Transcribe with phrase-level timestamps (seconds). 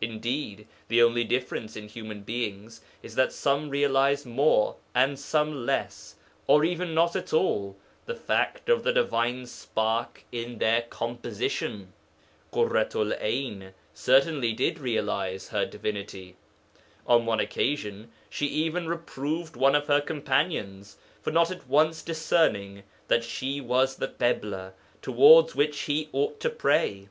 [0.00, 6.16] Indeed, the only difference in human beings is that some realize more, and some less,
[6.48, 11.92] or even not at all, the fact of the divine spark in their composition.
[12.52, 16.34] Ḳurratu'l 'Ayn certainly did realize her divinity.
[17.06, 22.82] On one occasion she even reproved one of her companions for not at once discerning
[23.06, 24.72] that she was the Ḳibla
[25.02, 27.08] towards which he ought to pray.